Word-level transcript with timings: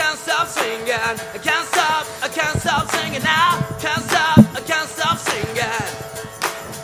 can't 0.00 0.18
stop 0.18 0.48
singing. 0.48 1.00
I 1.36 1.38
can't 1.48 1.66
stop, 1.68 2.06
I 2.22 2.28
can't 2.28 2.58
stop 2.64 2.90
singing 2.90 3.22
now. 3.22 3.60
Can't 3.84 4.02
stop, 4.08 4.38
I 4.58 4.60
can't 4.70 4.88
stop 4.88 5.16
singing. 5.18 5.74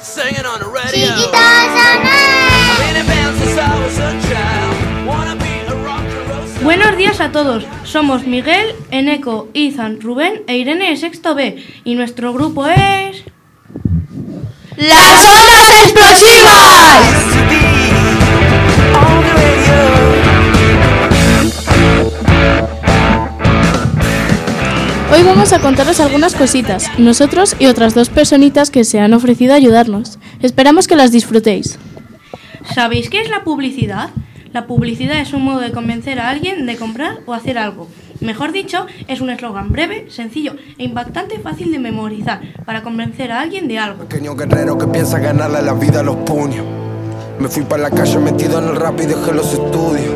Singing 0.03 0.47
on 0.53 0.59
the 0.61 0.69
radio. 0.69 1.09
Chiquito 1.17 1.31
I've 1.33 1.73
sonar. 1.81 2.77
been 2.83 2.97
in 3.01 3.07
band 3.13 3.35
since 3.41 3.59
I 3.59 3.73
was 3.83 3.99
a 4.09 4.11
child. 4.29 4.75
Wanna 5.11 5.37
be 5.37 5.55
a 5.73 5.77
rock 5.87 6.05
and 6.05 6.29
roll 6.29 6.47
star. 6.47 6.65
Buenos 6.65 6.97
días 6.97 7.21
a 7.21 7.33
todos. 7.33 7.65
Somos 7.85 8.27
Miguel, 8.27 8.75
Eneco, 8.91 9.49
Izan, 9.55 10.01
Rubén 10.01 10.43
e 10.47 10.59
Irene 10.59 10.91
de 10.91 10.97
Sexto 10.97 11.35
B. 11.35 11.65
Y 11.85 11.95
nuestro 11.95 12.35
grupo 12.35 12.67
es. 12.67 13.25
¡Las 14.77 15.25
ondas 15.25 15.69
explosivas! 15.85 17.66
Hoy 25.17 25.23
vamos 25.23 25.55
a 25.55 25.61
contaros 25.61 25.99
algunas 26.01 26.35
cositas, 26.35 26.91
nosotros 26.99 27.57
y 27.59 27.69
otras 27.69 27.95
dos 27.95 28.11
personitas 28.11 28.69
que 28.69 28.85
se 28.85 29.01
han 29.01 29.15
ofrecido 29.15 29.55
a 29.55 29.57
ayudarnos. 29.57 30.19
Esperamos 30.43 30.87
que 30.87 30.95
las 30.95 31.11
disfrutéis. 31.11 31.79
¿Sabéis 32.75 33.09
qué 33.09 33.23
es 33.23 33.31
la 33.31 33.43
publicidad? 33.43 34.11
La 34.53 34.67
publicidad 34.67 35.19
es 35.19 35.33
un 35.33 35.43
modo 35.43 35.61
de 35.61 35.73
convencer 35.73 36.21
a 36.21 36.29
alguien 36.29 36.67
de 36.67 36.77
comprar 36.77 37.21
o 37.25 37.33
hacer 37.33 37.57
algo. 37.57 37.89
Mejor 38.21 38.53
dicho, 38.53 38.85
es 39.09 39.23
un 39.23 39.31
eslogan 39.31 39.73
breve, 39.73 40.11
sencillo 40.11 40.55
e 40.77 40.85
impactante 40.85 41.39
fácil 41.39 41.73
de 41.73 41.79
memorizar 41.79 42.43
para 42.67 42.83
convencer 42.83 43.33
a 43.33 43.41
alguien 43.41 43.69
de 43.69 43.79
algo. 43.79 44.05
Pequeño 44.05 44.37
guerrero 44.37 44.77
que 44.77 44.87
piensa 44.87 45.19
ganarle 45.19 45.63
la 45.63 45.73
vida 45.73 46.01
a 46.01 46.03
los 46.03 46.17
puños. 46.17 46.67
Me 47.41 47.49
fui 47.49 47.63
para 47.63 47.85
la 47.85 47.91
calle 47.91 48.19
metido 48.19 48.59
en 48.59 48.69
el 48.69 48.77
rap 48.77 49.01
y 49.01 49.07
dejé 49.07 49.33
los 49.33 49.51
estudios. 49.51 50.15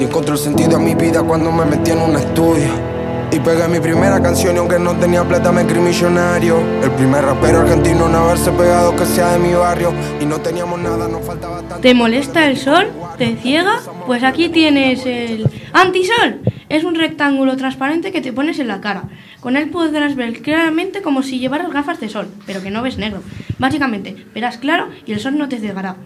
Y 0.00 0.04
encontré 0.04 0.32
el 0.32 0.40
sentido 0.40 0.76
a 0.76 0.80
mi 0.80 0.96
vida 0.96 1.22
cuando 1.22 1.52
me 1.52 1.64
metí 1.66 1.92
en 1.92 2.00
un 2.00 2.16
estudio. 2.16 2.93
Y 3.30 3.40
pegué 3.40 3.66
mi 3.68 3.80
primera 3.80 4.22
canción 4.22 4.54
y 4.54 4.58
aunque 4.58 4.78
no 4.78 4.94
tenía 4.96 5.24
plata 5.24 5.50
me 5.50 5.66
creí 5.66 5.80
millonario. 5.80 6.58
El 6.82 6.90
primer 6.92 7.24
rapero 7.24 7.60
argentino 7.60 8.06
en 8.06 8.14
haberse 8.14 8.52
pegado 8.52 8.94
que 8.94 9.04
sea 9.06 9.32
de 9.32 9.38
mi 9.38 9.52
barrio. 9.52 9.92
Y 10.20 10.24
no 10.24 10.40
teníamos 10.40 10.78
nada, 10.80 11.08
nos 11.08 11.24
faltaba 11.24 11.58
tanto. 11.58 11.80
¿Te 11.80 11.94
molesta 11.94 12.46
el 12.46 12.56
sol? 12.56 12.86
¿Te 13.18 13.36
ciega? 13.36 13.80
Pues 14.06 14.22
aquí 14.22 14.48
tienes 14.48 15.04
el 15.06 15.50
antisol. 15.72 16.42
Es 16.68 16.84
un 16.84 16.94
rectángulo 16.94 17.56
transparente 17.56 18.12
que 18.12 18.20
te 18.20 18.32
pones 18.32 18.58
en 18.58 18.68
la 18.68 18.80
cara. 18.80 19.04
Con 19.40 19.56
él 19.56 19.68
podrás 19.68 20.14
ver 20.14 20.40
claramente 20.40 21.02
como 21.02 21.22
si 21.22 21.38
llevaras 21.38 21.70
gafas 21.72 22.00
de 22.00 22.08
sol, 22.08 22.28
pero 22.46 22.62
que 22.62 22.70
no 22.70 22.82
ves 22.82 22.98
negro. 22.98 23.20
Básicamente, 23.58 24.16
verás 24.34 24.58
claro 24.58 24.88
y 25.06 25.12
el 25.12 25.20
sol 25.20 25.36
no 25.36 25.48
te 25.48 25.58
cegará. 25.58 25.96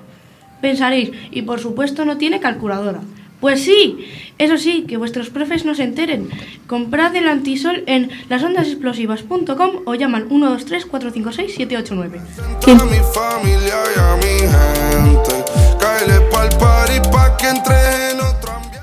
Pensaréis, 0.60 1.12
y 1.30 1.42
por 1.42 1.60
supuesto 1.60 2.04
no 2.04 2.16
tiene 2.16 2.40
calculadora. 2.40 3.00
Pues 3.40 3.62
sí, 3.62 4.08
eso 4.38 4.58
sí, 4.58 4.84
que 4.88 4.96
vuestros 4.96 5.30
profes 5.30 5.64
no 5.64 5.74
se 5.76 5.84
enteren. 5.84 6.28
Comprad 6.66 7.14
el 7.14 7.28
antisol 7.28 7.84
en 7.86 8.10
lasondasexplosivas.com 8.28 9.70
o 9.84 9.94
llaman 9.94 10.28
123 10.28 10.86
456 10.86 11.54
789. 11.54 12.20
A 12.66 12.84
mi 12.84 12.98
familia 13.14 13.76
y 13.94 13.98
a 13.98 14.16
mi 14.16 14.40
gente. 14.40 15.44
Cáele 15.78 16.20
pa'l 16.32 16.48
party 16.58 17.10
pa' 17.12 17.36
que 17.36 17.48
entre 17.48 18.10
en 18.10 18.20
otro 18.20 18.52
ambiente. 18.52 18.80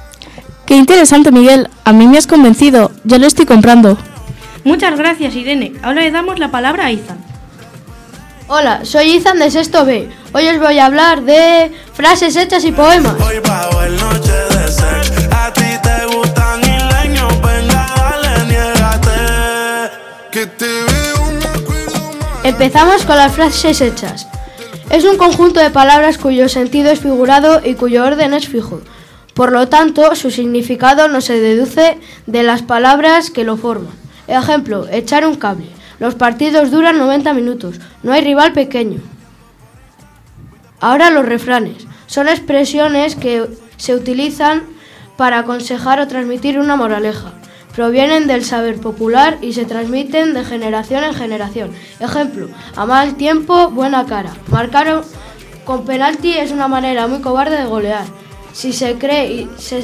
Qué 0.65 0.75
interesante, 0.75 1.31
Miguel. 1.31 1.69
A 1.83 1.91
mí 1.91 2.07
me 2.07 2.17
has 2.17 2.27
convencido. 2.27 2.91
Ya 3.03 3.17
lo 3.17 3.27
estoy 3.27 3.45
comprando. 3.45 3.97
Muchas 4.63 4.97
gracias, 4.97 5.35
Irene. 5.35 5.73
Ahora 5.83 6.01
le 6.01 6.11
damos 6.11 6.39
la 6.39 6.49
palabra 6.49 6.85
a 6.85 6.91
Izan. 6.93 7.17
Hola, 8.47 8.85
soy 8.85 9.15
Izan 9.15 9.37
de 9.39 9.51
Sexto 9.51 9.85
B. 9.85 10.07
Hoy 10.31 10.47
os 10.47 10.59
voy 10.59 10.79
a 10.79 10.85
hablar 10.85 11.23
de 11.23 11.71
frases 11.93 12.35
hechas 12.35 12.63
y 12.63 12.71
poemas. 12.71 13.15
Hoy 13.19 13.39
va 13.39 13.74
Empezamos 22.45 23.07
con 23.07 23.17
las 23.17 23.33
frases 23.33 23.81
hechas. 23.81 24.27
Es 24.91 25.03
un 25.03 25.17
conjunto 25.17 25.59
de 25.59 25.71
palabras 25.71 26.19
cuyo 26.19 26.47
sentido 26.47 26.91
es 26.91 26.99
figurado 26.99 27.59
y 27.65 27.73
cuyo 27.73 28.05
orden 28.05 28.35
es 28.35 28.47
fijo. 28.47 28.81
Por 29.33 29.51
lo 29.51 29.67
tanto, 29.67 30.13
su 30.13 30.29
significado 30.29 31.07
no 31.07 31.21
se 31.21 31.39
deduce 31.39 31.97
de 32.27 32.43
las 32.43 32.61
palabras 32.61 33.31
que 33.31 33.45
lo 33.45 33.57
forman. 33.57 33.95
Ejemplo, 34.27 34.85
echar 34.91 35.25
un 35.25 35.37
cable. 35.37 35.65
Los 35.97 36.13
partidos 36.13 36.69
duran 36.69 36.99
90 36.99 37.33
minutos. 37.33 37.77
No 38.03 38.13
hay 38.13 38.21
rival 38.21 38.53
pequeño. 38.53 38.99
Ahora 40.79 41.09
los 41.09 41.25
refranes. 41.25 41.87
Son 42.05 42.27
expresiones 42.27 43.15
que 43.15 43.49
se 43.77 43.95
utilizan 43.95 44.65
para 45.17 45.39
aconsejar 45.39 45.99
o 45.99 46.07
transmitir 46.07 46.59
una 46.59 46.75
moraleja. 46.75 47.33
Provienen 47.75 48.27
del 48.27 48.45
saber 48.45 48.79
popular 48.79 49.37
y 49.41 49.53
se 49.53 49.65
transmiten 49.65 50.33
de 50.33 50.45
generación 50.45 51.03
en 51.03 51.13
generación. 51.13 51.71
Ejemplo, 51.99 52.47
a 52.75 52.85
mal 52.85 53.15
tiempo, 53.15 53.69
buena 53.69 54.05
cara. 54.05 54.31
Marcar 54.47 55.03
con 55.65 55.85
penalti 55.85 56.37
es 56.37 56.51
una 56.51 56.67
manera 56.67 57.07
muy 57.07 57.19
cobarde 57.19 57.57
de 57.57 57.65
golear. 57.65 58.05
Si 58.53 58.71
se 58.71 58.95
cree 58.95 59.31
y 59.31 59.49
se, 59.57 59.83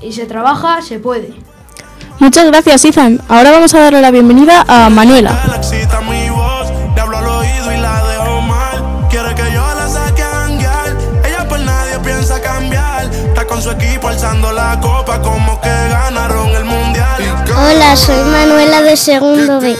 y 0.00 0.12
se 0.12 0.24
trabaja, 0.24 0.80
se 0.80 0.98
puede. 0.98 1.34
Muchas 2.18 2.46
gracias, 2.46 2.84
Izan. 2.84 3.20
Ahora 3.28 3.50
vamos 3.50 3.74
a 3.74 3.80
darle 3.80 4.00
la 4.00 4.10
bienvenida 4.10 4.64
a 4.66 4.88
Manuela. 4.88 5.38
Su 13.60 13.72
equipo 13.72 14.06
alzando 14.06 14.52
la 14.52 14.78
copa 14.80 15.20
como 15.20 15.60
que. 15.60 15.77
Soy 17.96 18.22
Manuela 18.30 18.82
de 18.82 18.96
segundo 18.96 19.60
B. 19.60 19.74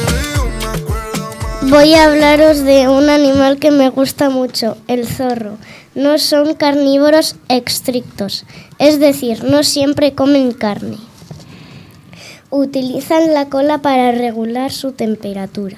Voy 1.62 1.94
a 1.94 2.06
hablaros 2.06 2.64
de 2.64 2.88
un 2.88 3.10
animal 3.10 3.58
que 3.58 3.70
me 3.70 3.90
gusta 3.90 4.30
mucho, 4.30 4.78
el 4.88 5.06
zorro. 5.06 5.58
No 5.94 6.18
son 6.18 6.54
carnívoros 6.54 7.36
estrictos, 7.48 8.44
es 8.78 8.98
decir, 8.98 9.44
no 9.44 9.62
siempre 9.62 10.14
comen 10.14 10.52
carne. 10.52 10.96
Utilizan 12.50 13.34
la 13.34 13.50
cola 13.50 13.82
para 13.82 14.10
regular 14.10 14.72
su 14.72 14.92
temperatura. 14.92 15.76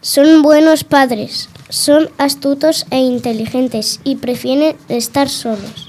Son 0.00 0.42
buenos 0.42 0.84
padres, 0.84 1.48
son 1.68 2.10
astutos 2.18 2.84
e 2.90 2.98
inteligentes 2.98 4.00
y 4.02 4.16
prefieren 4.16 4.76
estar 4.88 5.28
solos. 5.28 5.88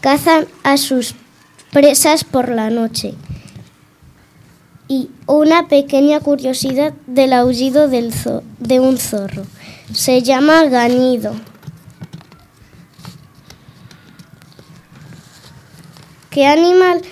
Cazan 0.00 0.46
a 0.62 0.76
sus 0.76 1.14
presas 1.72 2.24
por 2.24 2.48
la 2.48 2.70
noche. 2.70 3.14
Y 4.90 5.08
una 5.26 5.68
pequeña 5.68 6.18
curiosidad 6.18 6.92
del 7.06 7.32
aullido 7.32 7.86
del 7.86 8.12
zo- 8.12 8.42
de 8.58 8.80
un 8.80 8.98
zorro. 8.98 9.44
Se 9.94 10.20
llama 10.22 10.64
ganido. 10.64 11.32
¿Qué 16.30 16.46
animal 16.46 17.02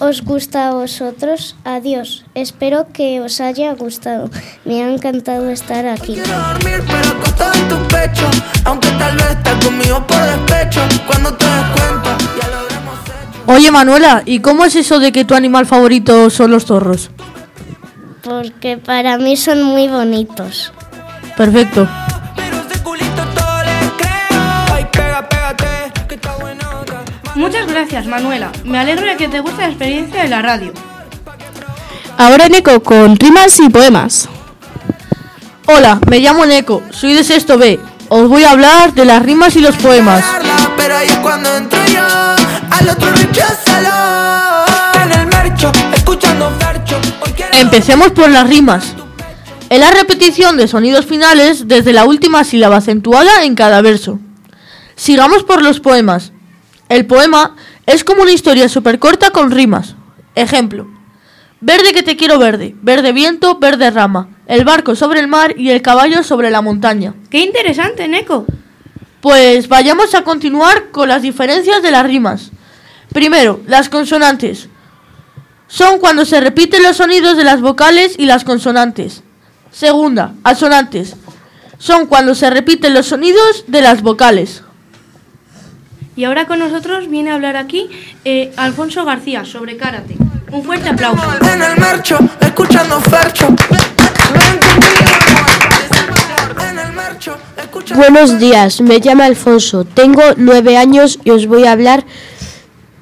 os 0.00 0.22
gusta 0.22 0.68
a 0.68 0.72
vosotros? 0.74 1.56
Adiós. 1.64 2.24
Espero 2.34 2.88
que 2.92 3.20
os 3.20 3.40
haya 3.40 3.72
gustado. 3.74 4.28
Me 4.66 4.82
ha 4.82 4.92
encantado 4.92 5.48
estar 5.50 5.86
aquí. 5.86 6.14
Quiero 6.14 6.38
dormir 6.38 6.82
pero 6.86 7.08
acostado 7.18 7.54
en 7.54 7.68
tu 7.68 7.88
pecho 7.88 8.26
Aunque 8.64 8.88
tal 8.98 9.16
vez 9.16 9.30
estás 9.30 9.64
conmigo 9.64 10.06
por 10.06 10.16
despecho 10.18 10.80
Cuando 11.06 11.34
te 11.36 11.44
cuenta 11.46 12.17
Oye 13.50 13.70
Manuela, 13.70 14.22
¿y 14.26 14.40
cómo 14.40 14.66
es 14.66 14.76
eso 14.76 14.98
de 14.98 15.10
que 15.10 15.24
tu 15.24 15.34
animal 15.34 15.64
favorito 15.64 16.28
son 16.28 16.50
los 16.50 16.66
zorros? 16.66 17.08
Porque 18.22 18.76
para 18.76 19.16
mí 19.16 19.38
son 19.38 19.62
muy 19.62 19.88
bonitos. 19.88 20.70
Perfecto. 21.34 21.88
Muchas 27.36 27.66
gracias, 27.66 28.06
Manuela. 28.06 28.52
Me 28.64 28.78
alegro 28.78 29.06
de 29.06 29.16
que 29.16 29.28
te 29.28 29.40
guste 29.40 29.62
la 29.62 29.68
experiencia 29.68 30.24
de 30.24 30.28
la 30.28 30.42
radio. 30.42 30.74
Ahora 32.18 32.50
Neko 32.50 32.82
con 32.82 33.16
rimas 33.16 33.58
y 33.60 33.70
poemas. 33.70 34.28
Hola, 35.64 35.98
me 36.06 36.18
llamo 36.18 36.44
Neko, 36.44 36.82
soy 36.90 37.14
de 37.14 37.24
sexto 37.24 37.56
B. 37.56 37.80
Os 38.10 38.28
voy 38.28 38.44
a 38.44 38.50
hablar 38.50 38.92
de 38.92 39.06
las 39.06 39.22
rimas 39.22 39.56
y 39.56 39.60
los 39.60 39.76
poemas. 39.76 40.22
Darla, 40.22 40.70
Pero 40.76 40.96
ahí 40.98 41.08
es 41.08 41.16
cuando 41.16 41.56
entro 41.56 41.77
yo 41.77 41.77
Al 42.78 42.88
otro 42.90 43.10
recházalo 43.10 44.64
En 45.02 45.12
el 45.12 45.26
mercho 45.26 45.72
Escuchando 45.94 46.50
fercho 46.60 47.00
Hoy 47.24 47.32
quiero 47.32 47.58
Empecemos 47.58 48.12
por 48.12 48.30
las 48.30 48.48
rimas. 48.48 48.94
Es 49.68 49.80
la 49.80 49.90
repetición 49.90 50.56
de 50.56 50.68
sonidos 50.68 51.04
finales 51.04 51.66
desde 51.66 51.92
la 51.92 52.04
última 52.04 52.44
sílaba 52.44 52.76
acentuada 52.76 53.44
en 53.44 53.54
cada 53.54 53.82
verso. 53.82 54.20
Sigamos 54.94 55.42
por 55.42 55.60
los 55.60 55.80
poemas. 55.80 56.32
El 56.88 57.04
poema 57.04 57.56
es 57.84 58.04
como 58.04 58.22
una 58.22 58.32
historia 58.32 58.68
súper 58.68 58.98
corta 58.98 59.30
con 59.30 59.50
rimas. 59.50 59.96
Ejemplo. 60.34 60.88
Verde 61.60 61.92
que 61.92 62.04
te 62.04 62.16
quiero 62.16 62.38
verde, 62.38 62.76
verde 62.80 63.12
viento, 63.12 63.58
verde 63.58 63.90
rama, 63.90 64.28
el 64.46 64.64
barco 64.64 64.94
sobre 64.94 65.18
el 65.18 65.26
mar 65.26 65.54
y 65.58 65.70
el 65.70 65.82
caballo 65.82 66.22
sobre 66.22 66.50
la 66.50 66.62
montaña. 66.62 67.14
¡Qué 67.28 67.40
interesante, 67.40 68.06
Neko! 68.06 68.46
Pues 69.20 69.68
vayamos 69.68 70.14
a 70.14 70.22
continuar 70.22 70.90
con 70.92 71.08
las 71.08 71.22
diferencias 71.22 71.82
de 71.82 71.90
las 71.90 72.06
rimas. 72.06 72.52
Primero, 73.12 73.60
las 73.66 73.88
consonantes. 73.88 74.68
son 75.66 75.98
cuando 75.98 76.24
se 76.24 76.40
repiten 76.40 76.82
los 76.82 76.96
sonidos 76.96 77.36
de 77.36 77.44
las 77.44 77.60
vocales 77.60 78.14
y 78.18 78.26
las 78.26 78.44
consonantes. 78.44 79.22
Segunda, 79.70 80.32
asonantes. 80.44 81.14
Son 81.78 82.06
cuando 82.06 82.34
se 82.34 82.50
repiten 82.50 82.94
los 82.94 83.06
sonidos 83.06 83.64
de 83.66 83.82
las 83.82 84.02
vocales. 84.02 84.62
Y 86.16 86.24
ahora 86.24 86.46
con 86.46 86.58
nosotros 86.58 87.08
viene 87.08 87.30
a 87.30 87.34
hablar 87.34 87.56
aquí 87.56 87.88
eh, 88.24 88.52
Alfonso 88.56 89.04
García 89.04 89.44
sobre 89.44 89.76
karate. 89.76 90.16
Un 90.50 90.64
fuerte 90.64 90.88
aplauso. 90.88 91.22
En 91.52 91.62
el 91.62 91.78
marcho, 91.78 92.18
escuchando 92.40 93.00
Fercho. 93.02 93.54
Buenos 97.94 98.38
días, 98.38 98.80
me 98.80 98.98
llamo 98.98 99.22
Alfonso, 99.22 99.84
tengo 99.84 100.22
nueve 100.36 100.76
años 100.76 101.18
y 101.24 101.30
os 101.30 101.46
voy 101.46 101.64
a 101.64 101.72
hablar 101.72 102.04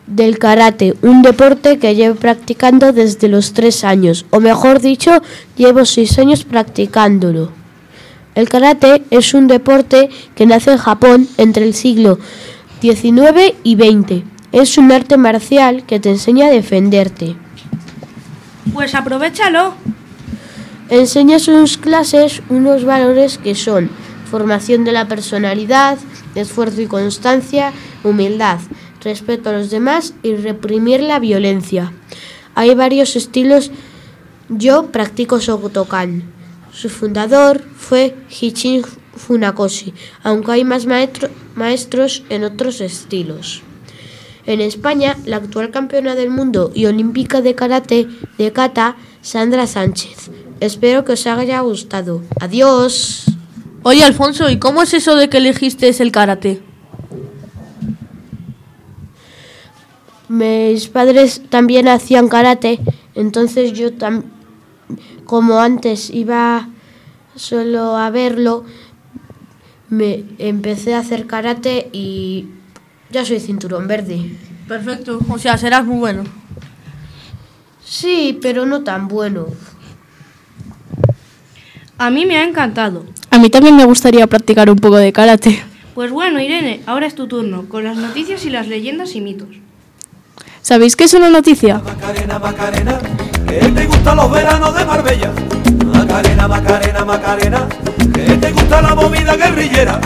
del 0.07 0.39
karate, 0.39 0.95
un 1.03 1.23
deporte 1.23 1.79
que 1.79 1.95
llevo 1.95 2.17
practicando 2.17 2.93
desde 2.93 3.29
los 3.29 3.53
tres 3.53 3.85
años, 3.85 4.27
o 4.31 4.41
mejor 4.41 4.81
dicho, 4.81 5.23
llevo 5.57 5.85
seis 5.85 6.19
años 6.19 6.45
practicándolo. 6.45 7.51
El 8.35 8.49
karate 8.49 9.03
es 9.11 9.35
un 9.35 9.47
deporte 9.49 10.11
que 10.35 10.47
nace 10.47 10.73
en 10.73 10.79
Japón 10.79 11.29
entre 11.39 11.65
el 11.65 11.75
siglo 11.75 12.19
XIX 12.81 13.55
y 13.63 13.77
XX. 13.77 14.25
Es 14.53 14.79
un 14.79 14.93
arte 14.93 15.17
marcial 15.17 15.85
que 15.87 15.99
te 16.01 16.11
enseña 16.11 16.47
a 16.47 16.51
defenderte. 16.51 17.35
Pues 18.73 18.95
aprovechalo. 18.95 19.75
Enseña 20.91 21.35
en 21.35 21.41
sus 21.41 21.79
clases 21.79 22.43
unos 22.49 22.85
valores 22.85 23.39
que 23.39 23.55
son 23.55 23.91
formación 24.31 24.85
de 24.85 24.93
la 24.93 25.09
personalidad, 25.09 25.99
esfuerzo 26.35 26.83
y 26.83 26.87
constancia, 26.87 27.73
humildad, 28.05 28.59
respeto 29.07 29.49
a 29.49 29.53
los 29.53 29.71
demás 29.71 30.15
y 30.23 30.35
reprimir 30.35 31.01
la 31.01 31.19
violencia. 31.19 31.93
Hay 32.55 32.75
varios 32.75 33.17
estilos. 33.17 33.71
Yo 34.49 34.87
practico 34.93 35.39
Shotokan. 35.39 36.25
Su 36.73 36.89
fundador 36.91 37.63
fue 37.77 38.15
Hichin 38.29 38.83
Funakoshi, 39.17 39.95
aunque 40.23 40.53
hay 40.53 40.65
más 40.65 40.85
maestro- 40.87 41.31
maestros 41.55 42.23
en 42.29 42.45
otros 42.45 42.81
estilos. 42.81 43.63
En 44.45 44.61
España, 44.61 45.17
la 45.25 45.37
actual 45.39 45.71
campeona 45.71 46.15
del 46.15 46.31
mundo 46.31 46.71
y 46.75 46.87
olímpica 46.87 47.41
de 47.41 47.55
karate 47.55 48.07
de 48.39 48.53
kata, 48.53 48.97
Sandra 49.23 49.67
Sánchez. 49.67 50.31
Espero 50.61 51.05
que 51.05 51.13
os 51.13 51.27
haya 51.27 51.61
gustado. 51.61 52.23
Adiós. 52.41 53.25
Oye, 53.83 54.05
Alfonso, 54.05 54.49
¿y 54.51 54.59
cómo 54.59 54.83
es 54.83 54.95
eso 54.95 55.17
de 55.17 55.29
que 55.29 55.39
elegiste 55.39 55.89
el 55.99 56.13
karate? 56.13 56.63
Mis 60.29 60.89
padres 60.89 61.43
también 61.51 61.87
hacían 61.89 62.29
karate, 62.29 62.81
entonces 63.15 63.73
yo 63.73 63.93
tam- 63.93 64.25
como 65.25 65.61
antes 65.61 66.11
iba 66.11 66.69
solo 67.37 67.97
a 67.97 68.11
verlo, 68.11 68.65
me 69.89 70.25
empecé 70.39 70.95
a 70.95 70.99
hacer 71.01 71.27
karate 71.27 71.89
y 71.93 72.47
ya 73.11 73.25
soy 73.25 73.39
cinturón 73.39 73.87
verde. 73.87 74.33
Perfecto, 74.67 75.21
o 75.29 75.39
sea, 75.39 75.57
serás 75.59 75.85
muy 75.87 75.99
bueno. 75.99 76.25
Sí, 77.85 78.37
pero 78.43 78.67
no 78.67 78.83
tan 78.83 79.07
bueno. 79.07 79.47
A 81.99 82.11
mí 82.11 82.27
me 82.27 82.37
ha 82.37 82.45
encantado. 82.45 83.07
A 83.31 83.39
mí 83.39 83.49
también 83.49 83.77
me 83.77 83.85
gustaría 83.85 84.27
practicar 84.27 84.69
un 84.71 84.77
poco 84.79 84.97
de 84.97 85.13
karate. 85.13 85.63
Pues 85.95 86.11
bueno, 86.11 86.41
Irene, 86.41 86.81
ahora 86.87 87.07
es 87.07 87.15
tu 87.15 87.27
turno, 87.29 87.69
con 87.69 87.85
las 87.85 87.97
noticias 87.97 88.45
y 88.45 88.51
las 88.51 88.67
leyendas 88.67 89.15
y 89.15 89.21
mitos. 89.21 89.49
¿Sabéis 90.67 90.97
qué 90.97 91.05
es 91.05 91.15
una 91.15 91.31
noticia? 91.31 91.79
Macarena, 91.79 92.41
Macarena, 92.41 92.99
que 93.47 93.69
te 93.69 93.87
gustan 93.87 94.17
los 94.17 94.29
veranos 94.33 94.75
de 94.75 94.85
Marbella. 94.85 95.31
Macarena, 95.95 96.49
Macarena, 96.49 97.05
Macarena, 97.05 97.69
que 98.13 98.23
te 98.37 98.51
gusta 98.51 98.83
la 98.83 98.97
movida 98.97 99.37
guerrillera. 99.37 100.01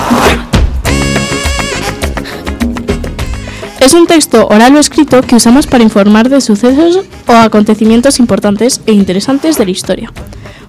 Es 3.80 3.94
un 3.94 4.06
texto 4.06 4.48
oral 4.48 4.76
o 4.76 4.78
escrito 4.78 5.22
que 5.22 5.36
usamos 5.36 5.66
para 5.66 5.82
informar 5.82 6.28
de 6.28 6.42
sucesos 6.42 7.06
o 7.26 7.32
acontecimientos 7.32 8.18
importantes 8.18 8.82
e 8.84 8.92
interesantes 8.92 9.56
de 9.56 9.64
la 9.64 9.70
historia. 9.70 10.12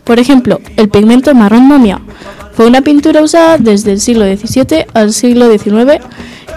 Por 0.05 0.19
ejemplo, 0.19 0.61
el 0.77 0.87
pigmento 0.87 1.35
marrón 1.35 1.67
momia 1.67 1.99
fue 2.53 2.65
una 2.65 2.81
pintura 2.81 3.21
usada 3.21 3.57
desde 3.57 3.91
el 3.91 3.99
siglo 3.99 4.23
XVII 4.23 4.85
al 4.93 5.11
siglo 5.11 5.51
XIX 5.51 6.01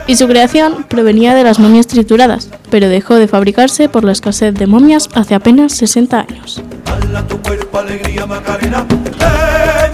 y 0.06 0.16
su 0.16 0.26
creación 0.28 0.84
provenía 0.88 1.34
de 1.34 1.44
las 1.44 1.58
momias 1.58 1.86
trituradas, 1.86 2.48
pero 2.70 2.88
dejó 2.88 3.14
de 3.16 3.28
fabricarse 3.28 3.88
por 3.88 4.04
la 4.04 4.12
escasez 4.12 4.54
de 4.54 4.66
momias 4.66 5.08
hace 5.14 5.34
apenas 5.34 5.72
60 5.72 6.20
años. 6.20 6.62
Eh. 9.20 9.90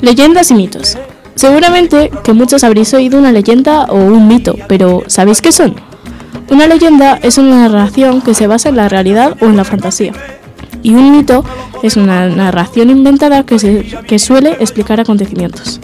Leyendas 0.00 0.50
y 0.50 0.54
mitos. 0.54 0.98
Seguramente 1.34 2.10
que 2.22 2.32
muchos 2.32 2.62
habréis 2.64 2.92
oído 2.94 3.18
una 3.18 3.32
leyenda 3.32 3.84
o 3.84 3.96
un 3.96 4.28
mito, 4.28 4.54
pero 4.68 5.02
¿sabéis 5.08 5.40
qué 5.42 5.50
son? 5.52 5.74
Una 6.50 6.66
leyenda 6.66 7.18
es 7.22 7.38
una 7.38 7.68
narración 7.68 8.20
que 8.20 8.34
se 8.34 8.46
basa 8.46 8.68
en 8.68 8.76
la 8.76 8.88
realidad 8.88 9.36
o 9.40 9.46
en 9.46 9.56
la 9.56 9.64
fantasía. 9.64 10.12
Y 10.82 10.94
un 10.94 11.16
mito 11.16 11.44
es 11.82 11.96
una 11.96 12.28
narración 12.28 12.90
inventada 12.90 13.44
que, 13.44 13.58
se- 13.58 13.84
que 14.06 14.18
suele 14.18 14.50
explicar 14.60 15.00
acontecimientos. 15.00 15.80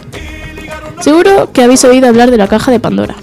Seguro 1.01 1.51
que 1.51 1.63
habéis 1.63 1.83
oído 1.83 2.07
hablar 2.07 2.29
de 2.29 2.37
la 2.37 2.47
caja 2.47 2.71
de 2.71 2.79
Pandora. 2.79 3.15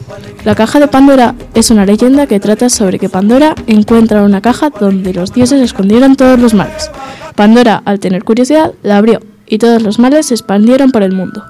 La 0.44 0.56
caja 0.56 0.80
de 0.80 0.88
Pandora 0.88 1.36
es 1.54 1.70
una 1.70 1.86
leyenda 1.86 2.26
que 2.26 2.40
trata 2.40 2.70
sobre 2.70 2.98
que 2.98 3.08
Pandora 3.08 3.54
encuentra 3.68 4.24
una 4.24 4.40
caja 4.40 4.70
donde 4.70 5.14
los 5.14 5.32
dioses 5.32 5.60
escondieron 5.60 6.16
todos 6.16 6.40
los 6.40 6.54
males. 6.54 6.90
Pandora, 7.36 7.80
al 7.84 8.00
tener 8.00 8.24
curiosidad, 8.24 8.72
la 8.82 8.96
abrió 8.96 9.20
y 9.46 9.58
todos 9.58 9.80
los 9.82 10.00
males 10.00 10.26
se 10.26 10.34
expandieron 10.34 10.90
por 10.90 11.04
el 11.04 11.12
mundo. 11.12 11.44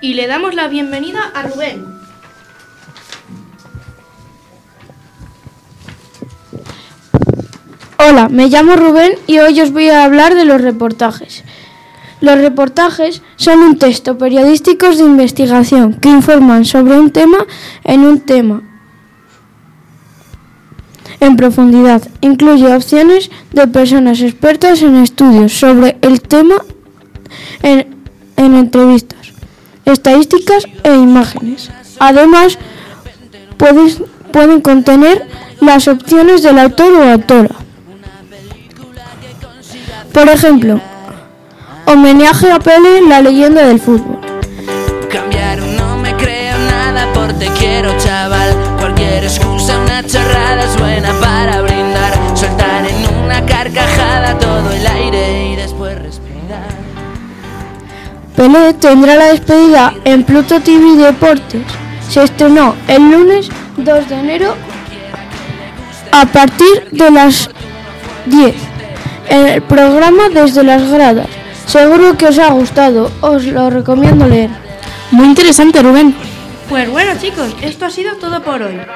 Y 0.00 0.14
le 0.14 0.26
damos 0.26 0.56
la 0.56 0.66
bienvenida 0.66 1.20
a 1.34 1.42
Rubén. 1.42 1.84
Hola, 7.98 8.28
me 8.28 8.48
llamo 8.48 8.74
Rubén 8.74 9.12
y 9.28 9.38
hoy 9.38 9.60
os 9.60 9.72
voy 9.72 9.88
a 9.88 10.02
hablar 10.02 10.34
de 10.34 10.44
los 10.44 10.60
reportajes. 10.60 11.44
Los 12.20 12.38
reportajes 12.38 13.22
son 13.36 13.60
un 13.60 13.78
texto 13.78 14.18
periodísticos 14.18 14.98
de 14.98 15.04
investigación 15.04 15.94
que 15.94 16.08
informan 16.10 16.64
sobre 16.64 16.98
un 16.98 17.10
tema 17.10 17.38
en 17.84 18.00
un 18.04 18.20
tema 18.20 18.62
en 21.20 21.36
profundidad. 21.36 22.02
Incluye 22.20 22.74
opciones 22.74 23.30
de 23.52 23.66
personas 23.68 24.20
expertas 24.20 24.82
en 24.82 24.96
estudios 24.96 25.52
sobre 25.52 25.96
el 26.02 26.20
tema 26.20 26.56
en, 27.62 27.94
en 28.36 28.54
entrevistas, 28.54 29.32
estadísticas 29.84 30.64
e 30.84 30.94
imágenes. 30.94 31.70
Además, 31.98 32.58
puedes- 33.58 34.02
pueden 34.32 34.60
contener 34.60 35.26
las 35.60 35.88
opciones 35.88 36.42
del 36.42 36.58
autor 36.58 36.92
o 36.94 37.02
autora. 37.10 37.54
Por 40.12 40.28
ejemplo, 40.28 40.80
homenaje 41.86 42.50
a 42.50 42.58
Pele, 42.58 43.02
la 43.08 43.20
leyenda 43.20 43.64
del 43.66 43.80
fútbol. 43.80 44.18
Cambiaron, 45.10 45.76
no 45.76 45.96
me 45.98 46.14
creo 46.16 46.58
nada 46.58 47.12
por 47.12 47.32
te 47.34 47.46
quiero, 47.48 47.96
chaval. 47.98 48.54
Cualquier 48.78 49.24
excusa, 49.24 49.78
una 49.78 50.04
chorrada 50.04 50.64
es 50.64 50.78
buena 50.78 51.12
para 51.20 51.60
brindar. 51.62 52.12
Soltar 52.34 52.86
en 52.86 53.24
una 53.24 53.44
carcajada 53.44 54.38
todo 54.38 54.70
el 54.72 54.86
aire 54.86 55.48
y 55.48 55.56
después 55.56 56.00
respirar. 56.00 56.68
Pelé 58.36 58.74
tendrá 58.74 59.16
la 59.16 59.26
despedida 59.26 59.94
en 60.04 60.22
Pluto 60.24 60.60
TV 60.60 60.96
Deportes. 60.96 61.62
Se 62.08 62.22
estrenó 62.22 62.74
el 62.88 63.10
lunes 63.10 63.48
2 63.76 64.08
de 64.08 64.14
enero 64.14 64.54
a 66.12 66.26
partir 66.26 66.88
de 66.90 67.10
las 67.10 67.50
10 68.26 68.54
en 69.28 69.46
el 69.46 69.62
programa 69.62 70.28
Desde 70.28 70.62
las 70.64 70.90
Gradas. 70.90 71.39
Seguro 71.70 72.16
que 72.18 72.26
os 72.26 72.36
ha 72.40 72.48
gustado, 72.50 73.12
os 73.20 73.44
lo 73.44 73.70
recomiendo 73.70 74.26
leer. 74.26 74.50
Muy 75.12 75.26
interesante, 75.26 75.80
Rubén. 75.80 76.16
Pues 76.68 76.90
bueno, 76.90 77.12
chicos, 77.20 77.54
esto 77.62 77.86
ha 77.86 77.90
sido 77.90 78.16
todo 78.16 78.42
por 78.42 78.60
hoy. 78.60 78.74
I 78.74 78.86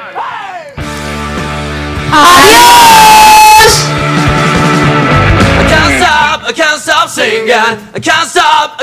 can't 5.69 5.95
stop, 6.01 6.51
I 6.51 6.53
can't 6.53 6.81
stop 6.81 7.09
singing. 7.09 7.49
I 7.49 8.01
can't 8.01 8.27
stop, 8.27 8.83